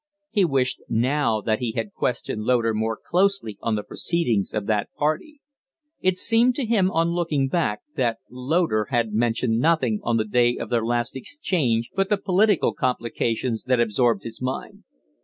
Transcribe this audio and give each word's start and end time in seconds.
He 0.31 0.45
wished 0.45 0.81
now 0.89 1.41
that 1.41 1.59
he 1.59 1.73
had 1.73 1.93
questioned 1.93 2.41
Loder 2.43 2.73
more 2.73 2.97
closely 2.97 3.59
on 3.61 3.75
the 3.75 3.83
proceedings 3.83 4.51
of 4.51 4.65
that 4.65 4.91
party. 4.97 5.41
It 5.99 6.17
seemed 6.17 6.55
to 6.55 6.65
him, 6.65 6.89
on 6.89 7.09
looking 7.11 7.47
back, 7.47 7.81
that 7.97 8.17
Loder 8.27 8.87
had 8.89 9.13
mentioned 9.13 9.59
nothing 9.59 9.99
on 10.01 10.17
the 10.17 10.25
day 10.25 10.57
of 10.57 10.71
their 10.71 10.83
last 10.83 11.15
exchange 11.15 11.91
but 11.95 12.09
the 12.09 12.17
political 12.17 12.73
complications 12.73 13.65
that 13.65 13.79
absorbed 13.79 14.23
his 14.23 14.41
mind. 14.41 14.85